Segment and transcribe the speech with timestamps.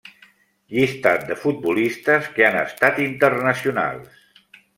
[0.77, 4.27] Llistat de futbolistes que han estat internacionals.